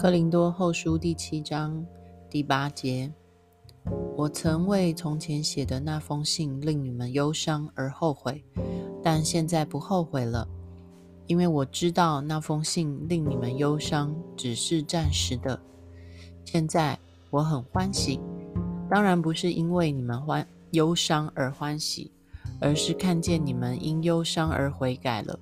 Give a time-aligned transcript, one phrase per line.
[0.00, 1.84] 哥林多后书第七章
[2.30, 3.12] 第八节：
[4.16, 8.42] 我曾为从前写的那封信令你们忧伤而后悔，
[9.02, 10.48] 但现在不后悔了，
[11.26, 15.60] 因为我知道那封信令你们忧伤只是暂时的。
[16.46, 16.98] 现在
[17.28, 18.18] 我很欢喜，
[18.88, 22.10] 当然不是因为你们欢忧伤而欢喜，
[22.58, 25.38] 而是看见你们因忧伤而悔改了。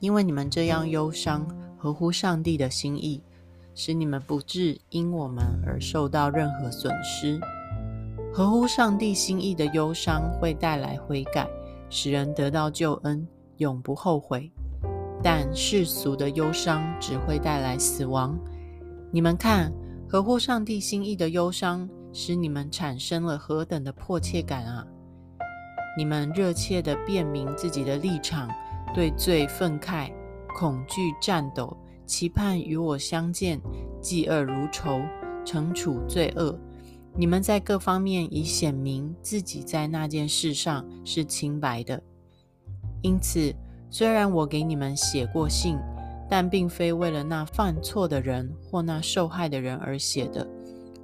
[0.00, 1.46] 因为你们这样忧伤，
[1.80, 3.22] 合乎上帝的心意，
[3.74, 7.40] 使你们不致因我们而受到任何损失。
[8.34, 11.48] 合乎上帝心意的忧伤会带来悔改，
[11.88, 13.26] 使人得到救恩，
[13.56, 14.50] 永不后悔；
[15.22, 18.38] 但世俗的忧伤只会带来死亡。
[19.10, 19.72] 你们看，
[20.06, 24.86] 合乎上帝心意的忧伤，使你们产生了何等的迫切感啊！
[25.96, 28.50] 你们热切地辨明自己的立场，
[28.94, 30.12] 对罪愤慨、
[30.54, 33.60] 恐惧颤抖，期盼与我相见，
[34.02, 35.00] 嫉恶如仇，
[35.44, 36.58] 惩处罪恶。
[37.16, 42.00] 你们在各方面已显明自己在那件事上是清白的。
[43.02, 43.54] 因此，
[43.90, 45.76] 虽然我给你们写过信，
[46.28, 50.46] 但并非为了那犯错的人或那受害的人而写的，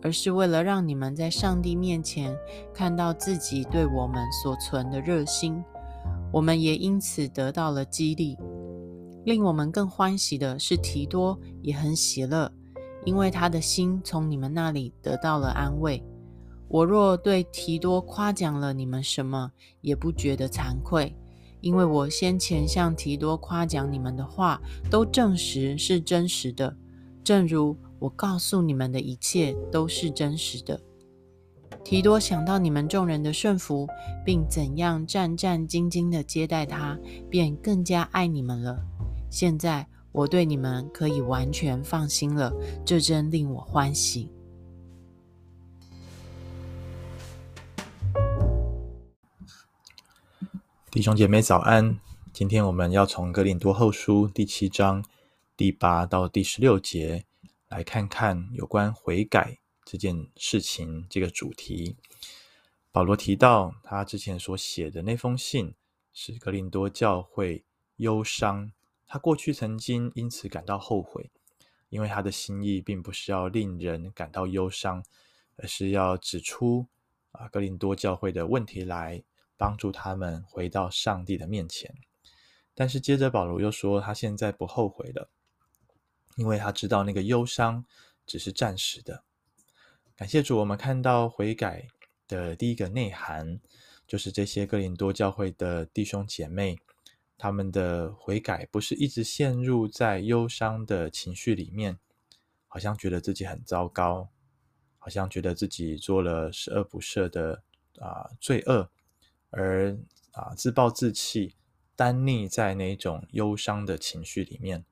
[0.00, 2.36] 而是为了让你们在上帝面前
[2.72, 5.60] 看到自己对我们所存的热心。
[6.30, 8.38] 我们也因此得到了激励。
[9.24, 12.50] 令我们更欢喜的是，提多也很喜乐，
[13.04, 16.02] 因为他的心从你们那里得到了安慰。
[16.68, 21.14] 我若对提多夸奖了你们什么，也不觉得惭愧。
[21.60, 26.76] 因为我先前向提多夸奖你们的话，都证实是真实的，
[27.24, 30.80] 正如我告诉你们的一切都是真实的。
[31.82, 33.88] 提多想到你们众人的顺服，
[34.24, 38.78] 并怎样战战兢兢地接待他，便更加爱你们了。
[39.30, 42.52] 现在我对你们可以完全放心了，
[42.84, 44.30] 这真令我欢喜。
[50.90, 52.00] 弟兄姐妹早安！
[52.32, 55.04] 今天我们要从哥林多后书第七章
[55.56, 57.24] 第八到第十六节
[57.68, 61.96] 来看看有关悔改这件事情这个主题。
[62.90, 65.74] 保罗提到他之前所写的那封信，
[66.12, 67.64] 是哥林多教会
[67.96, 68.72] 忧伤，
[69.08, 71.30] 他过去曾经因此感到后悔，
[71.88, 75.02] 因为他的心意并不是要令人感到忧伤，
[75.56, 76.86] 而是要指出
[77.32, 79.24] 啊哥林多教会的问题来。
[79.60, 81.92] 帮助他们回到上帝的面前，
[82.76, 85.30] 但是接着保罗又说，他现在不后悔了，
[86.36, 87.84] 因为他知道那个忧伤
[88.24, 89.24] 只是暂时的。
[90.14, 91.88] 感谢主，我们看到悔改
[92.28, 93.58] 的第一个内涵，
[94.06, 96.78] 就是这些哥林多教会的弟兄姐妹，
[97.38, 101.98] 他们的悔改不是一直陷入在忧伤的情绪里面，
[102.66, 104.28] 好像觉得自己很糟糕，
[104.98, 107.62] 好像觉得自己做了十恶不赦的
[108.00, 108.90] 啊罪恶。
[109.50, 109.96] 而
[110.32, 111.54] 啊，自暴自弃、
[111.96, 114.84] 单溺在那种忧伤的情绪里面，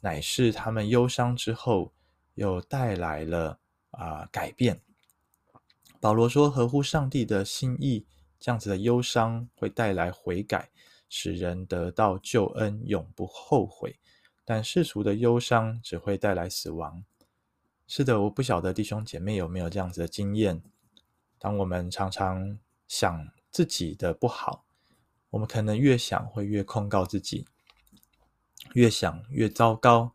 [0.00, 1.92] 乃是他们忧伤之后，
[2.34, 3.60] 又带来了
[3.92, 4.80] 啊改变。
[6.00, 8.04] 保罗说：“合乎上帝的心意，
[8.40, 10.70] 这样子的忧伤会带来悔改，
[11.08, 13.98] 使人得到救恩，永不后悔。
[14.44, 17.04] 但世俗的忧伤只会带来死亡。”
[17.86, 20.62] 是的，我不晓得弟兄姐妹有没有这样子的经验。
[21.38, 24.66] 当我们常常想，自己的不好，
[25.30, 27.46] 我们可能越想会越控告自己，
[28.74, 30.12] 越想越糟糕，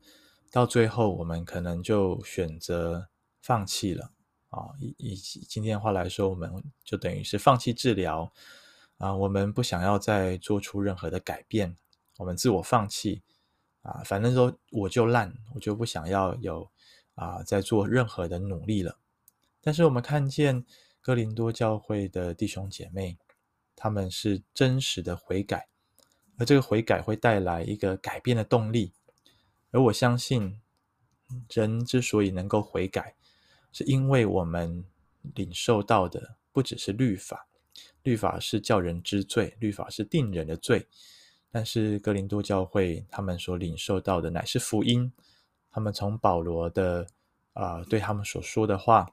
[0.51, 3.07] 到最后我们可能就选择
[3.41, 4.11] 放弃了
[4.49, 4.69] 啊！
[4.79, 8.31] 以以今天的话来说，我们就等于是放弃治疗
[8.97, 9.15] 啊！
[9.15, 11.75] 我们不想要再做出任何的改变，
[12.17, 13.21] 我们自我放弃
[13.81, 14.01] 啊！
[14.05, 16.69] 反正说我就烂，我就不想要有
[17.15, 18.97] 啊再做任何的努力了。
[19.61, 20.65] 但是我们看见
[21.01, 23.17] 哥林多教会的弟兄姐妹。
[23.75, 25.67] 他们是真实的悔改，
[26.37, 28.93] 而这个悔改会带来一个改变的动力。
[29.71, 30.61] 而我相信，
[31.49, 33.15] 人之所以能够悔改，
[33.73, 34.85] 是因为我们
[35.33, 37.47] 领受到的不只是律法，
[38.03, 40.87] 律法是叫人知罪，律法是定人的罪。
[41.51, 45.11] 但是哥林多教会他们所领受到的乃是福音，
[45.71, 47.07] 他们从保罗的
[47.53, 49.11] 啊、对他们所说的话，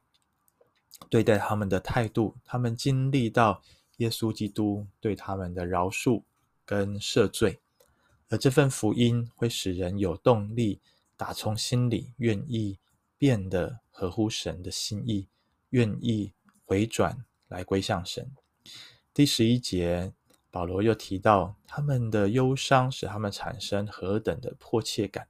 [1.09, 3.63] 对待他们的态度，他们经历到。
[4.01, 6.23] 耶稣基督对他们的饶恕
[6.65, 7.61] 跟赦罪，
[8.31, 10.81] 而这份福音会使人有动力，
[11.19, 12.79] 打从心里愿意
[13.19, 15.29] 变得合乎神的心意，
[15.69, 16.33] 愿意
[16.65, 18.35] 回转来归向神。
[19.13, 20.13] 第十一节，
[20.51, 25.29] 保罗又提到他们的忧伤使他们产生何等的迫切感。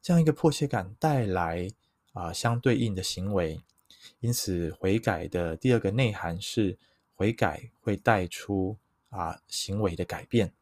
[0.00, 1.70] 这样一个迫切感带来
[2.12, 3.62] 啊、相对应的行为，
[4.20, 6.78] 因此悔改的第二个内涵是
[7.14, 8.78] 悔改会带出
[9.10, 10.52] 啊、行为的改变。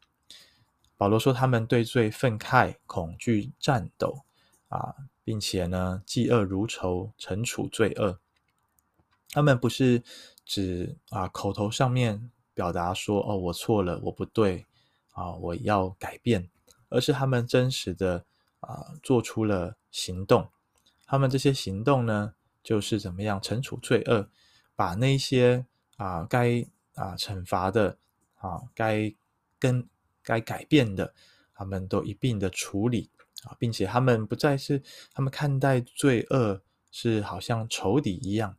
[0.96, 4.24] 保罗说，他们对罪愤慨、恐惧、战斗
[4.68, 8.20] 啊，并且呢，嫉恶如仇，惩处罪恶。
[9.30, 10.02] 他们不是
[10.50, 14.66] 指啊口头上面表达说哦，我错了，我不对
[15.12, 16.50] 啊，我要改变，
[16.88, 18.24] 而是他们真实的
[18.58, 20.50] 啊做出了行动。
[21.06, 24.28] 他们这些行动呢，就是怎么样惩处罪恶，
[24.74, 25.64] 把那些
[25.96, 27.96] 啊该啊惩罚的
[28.34, 29.14] 啊该
[29.60, 29.88] 跟。
[30.22, 31.14] 该改变的，
[31.54, 33.10] 他们都一并的处理
[33.44, 34.80] 啊，并且他们不再是
[35.14, 36.60] 他们看待罪恶
[36.90, 38.54] 是好像仇敌一样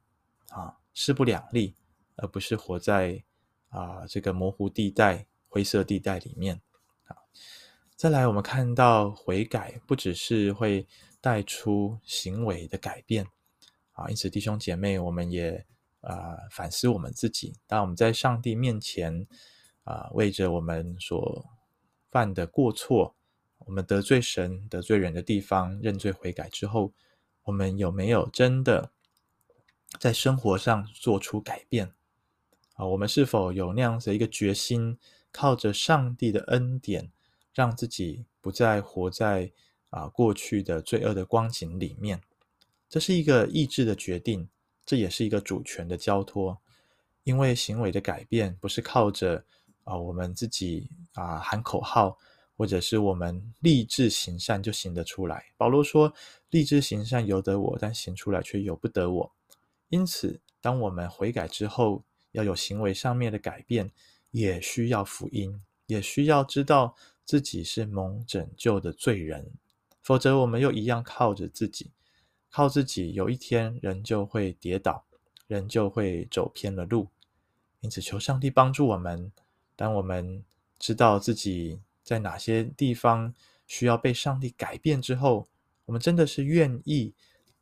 [0.49, 1.75] 啊，势不两立，
[2.15, 3.23] 而不是活在
[3.69, 6.61] 啊这个模糊地带、灰色地带里面
[7.05, 7.15] 啊。
[7.95, 10.87] 再来，我们看到悔改不只是会
[11.19, 13.25] 带出行为的改变
[13.93, 15.65] 啊，因此弟兄姐妹，我们也
[16.01, 19.27] 啊反思我们自己，当我们在上帝面前。
[19.83, 21.43] 啊，为着我们所
[22.11, 23.15] 犯的过错，
[23.57, 26.93] 我们得罪神、得罪人的地方，认罪悔改之后，
[27.41, 28.91] 我们有没有真的
[29.99, 31.91] 在生活上做出改变？
[32.81, 34.97] 啊，我们是否有那样子一个决心，
[35.31, 37.11] 靠着上帝的恩典，
[37.53, 39.51] 让自己不再活在
[39.91, 42.19] 啊过去的罪恶的光景里面？
[42.89, 44.49] 这是一个意志的决定，
[44.83, 46.59] 这也是一个主权的交托，
[47.23, 49.45] 因为行为的改变不是靠着。
[49.83, 52.15] 啊，我们自己啊喊口号，
[52.55, 55.43] 或者是我们立志行善就行得出来。
[55.57, 56.13] 保罗说
[56.51, 59.31] ：“立志行善由得我，但行出来却由不得我。”
[59.89, 63.91] 因此，当我们悔改之后，要有行为上面的改变，
[64.31, 66.95] 也需要福音，也需要知道
[67.25, 69.51] 自己是蒙拯救的罪人，
[70.01, 71.91] 否则我们又一样靠着自己，
[72.49, 75.05] 靠自己，有一天人就会跌倒，
[75.47, 77.07] 人就会走偏了路。
[77.81, 79.31] 因此，求上帝帮助我们。
[79.75, 80.45] 当我们
[80.77, 83.33] 知道自己在哪些地方
[83.65, 85.47] 需要被上帝改变之后，
[85.85, 87.13] 我们真的是愿意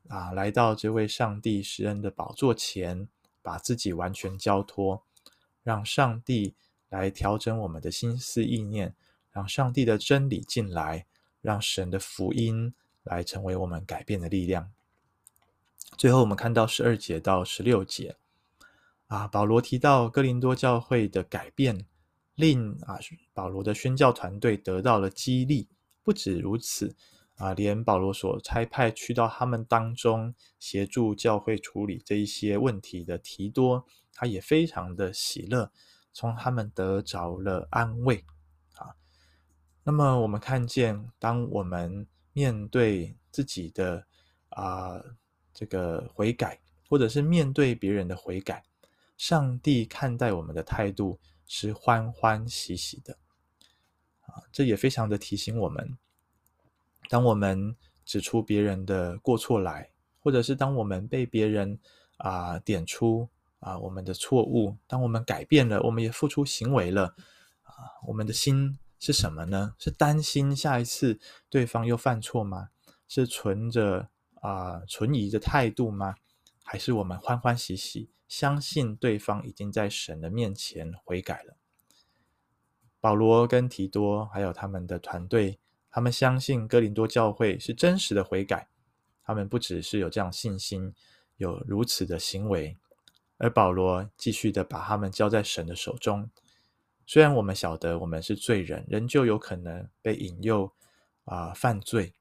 [0.09, 3.07] 啊，来到这位上帝施恩的宝座前，
[3.41, 5.03] 把自己完全交托，
[5.63, 6.55] 让上帝
[6.89, 8.95] 来调整我们的心思意念，
[9.31, 11.05] 让上帝的真理进来，
[11.41, 14.71] 让神的福音来成为我们改变的力量。
[15.97, 18.15] 最后，我们看到十二节到十六节
[19.07, 21.85] 啊，保罗提到哥林多教会的改变。
[22.35, 22.97] 令啊，
[23.33, 25.67] 保罗的宣教团队得到了激励。
[26.03, 26.95] 不止如此
[27.39, 35.71] 啊，连保罗所差派去到他们当中协助教会处理这一些问题的提多，他也非常的喜乐，
[36.13, 38.23] 从他们得着了安慰
[38.75, 38.93] 啊。
[39.83, 44.05] 那么我们看见，当我们面对自己的
[44.49, 45.01] 啊
[45.53, 48.63] 这个悔改，或者是面对别人的悔改，
[49.17, 51.19] 上帝看待我们的态度。
[51.51, 53.17] 是欢欢喜喜的
[54.27, 54.37] 啊！
[54.51, 55.97] 这也非常的提醒我们，
[57.09, 57.75] 当我们
[58.05, 59.89] 指出别人的过错来，
[60.21, 61.77] 或者是当我们被别人
[62.17, 63.27] 啊点出
[63.59, 67.15] 啊我们的错误，当我们改变了，我们也付出行为了
[67.63, 67.73] 啊，
[68.07, 69.73] 我们的心是什么呢？
[69.79, 71.19] 是担心下一次
[71.49, 72.69] 对方又犯错吗？
[73.07, 74.09] 是存着
[74.41, 76.15] 啊存疑的态度吗？
[76.63, 78.11] 还是我们欢欢喜喜？
[78.27, 81.55] 相信对方已经在神的面前悔改了。
[82.99, 85.57] 保罗跟提多还有他们的团队，
[85.89, 88.67] 他们相信哥林多教会是真实的悔改。
[89.23, 90.93] 他们不只是有这样信心，
[91.37, 92.77] 有如此的行为。
[93.37, 96.29] 而保罗继续的把他们交在神的手中。
[97.05, 100.71] 虽然我们晓得我们是罪人，仍旧有可能被引诱
[101.25, 102.13] 啊、犯罪，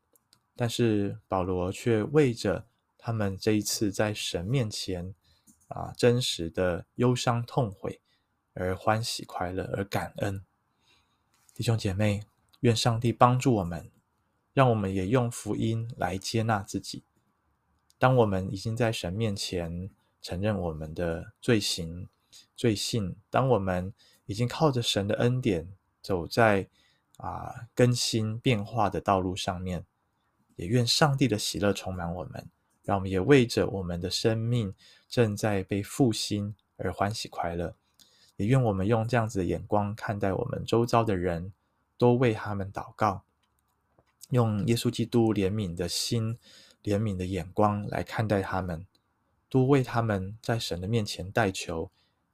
[0.55, 5.15] 但是保罗却为着他们这一次在神面前。
[5.69, 8.01] 啊，真实的忧伤痛悔，
[8.55, 10.43] 而欢喜快乐，而感恩。
[11.53, 12.23] 弟兄姐妹，
[12.61, 13.91] 愿上帝帮助我们，
[14.53, 17.05] 让我们也用福音来接纳自己。
[17.99, 22.09] 当我们已经在神面前承认我们的罪行、
[22.57, 23.93] 罪性，当我们
[24.27, 25.69] 已经靠着神的恩典
[26.01, 26.69] 走在
[27.17, 29.85] 啊更新变化的道路上面，
[30.57, 32.49] 也愿上帝的喜乐充满我们。
[32.85, 34.75] 让我们也为着我们的生命
[35.11, 37.77] 正在被复兴而欢喜快乐，
[38.37, 41.53] 也愿我们用这样子的眼光看待我们周遭的人，
[41.99, 43.25] 多为他们祷告，
[44.31, 46.39] 用耶稣基督怜悯的心、
[46.83, 48.87] 怜悯的眼光来看待他们，
[49.51, 51.91] 多为他们在神的面前代求，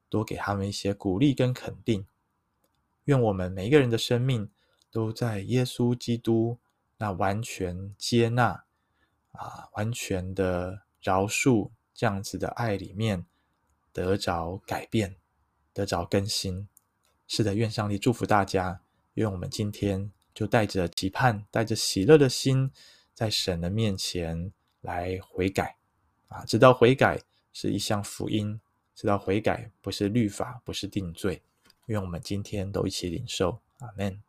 [0.08, 2.06] 多给他们一些鼓励跟肯定。
[3.06, 4.50] 愿我们每一个人的生命
[4.90, 6.58] 都在耶稣基督
[6.98, 8.64] 那完全接纳
[9.32, 13.26] 啊，完全的饶恕这样子的爱里面
[13.92, 15.16] 得着改变，
[15.72, 16.68] 得着更新。
[17.26, 18.80] 是的，愿上帝祝福大家，
[19.14, 22.70] 愿我们今天就带着期盼，带着喜乐的心，
[23.14, 25.76] 在神的面前来悔改
[26.26, 27.20] 啊，知道悔改
[27.52, 28.60] 是一项福音，
[28.94, 31.40] 知道悔改不是律法，不是定罪。
[31.86, 34.20] 愿我们今天都一起领受，阿门。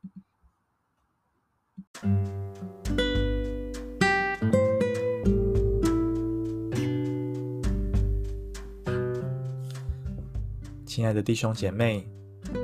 [10.86, 12.08] 亲爱的弟兄姐妹，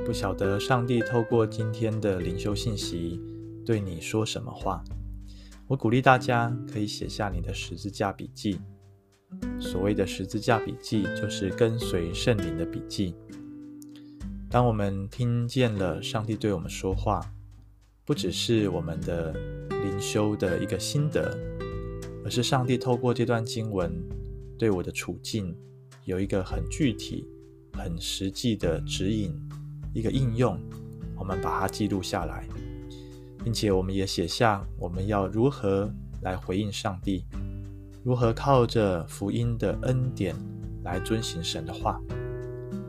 [0.04, 3.20] 不晓得上帝透过今天的灵修信息
[3.64, 4.82] 对你说什么话？
[5.68, 8.60] 我鼓励大家可以写下你的十字架笔记。
[9.58, 13.14] 所谓的十字架笔记，就是跟随圣灵的笔记。
[14.50, 17.20] 当我们听见了上帝对我们说话，
[18.04, 19.32] 不只是我们的
[19.68, 21.34] 灵修的一个心得，
[22.24, 23.90] 而是上帝透过这段经文
[24.58, 25.56] 对我的处境
[26.04, 27.26] 有一个很具体、
[27.72, 29.32] 很实际的指引，
[29.92, 30.58] 一个应用。
[31.16, 32.44] 我们把它记录下来，
[33.44, 35.88] 并且我们也写下我们要如何
[36.22, 37.24] 来回应上帝，
[38.02, 40.34] 如何靠着福音的恩典
[40.82, 42.00] 来遵行神的话。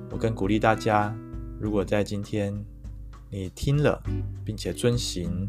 [0.10, 1.16] 我更鼓励大家。
[1.60, 2.54] 如果在今天
[3.30, 4.02] 你听了，
[4.44, 5.48] 并且遵行，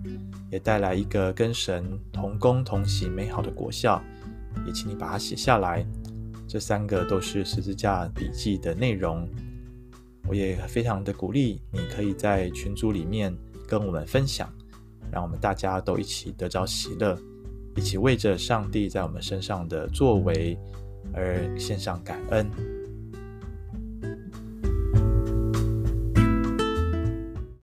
[0.50, 4.02] 也带来一个跟神同工同行美好的果效，
[4.66, 5.84] 也请你把它写下来。
[6.46, 9.26] 这三个都是十字架笔记的内容。
[10.26, 14.52] 我也非常的鼓励你可以在群组里面跟我们分享，
[15.10, 17.18] 让我们大家都一起得着喜乐，
[17.76, 20.58] 一起为着上帝在我们身上的作为
[21.12, 22.73] 而献上感恩。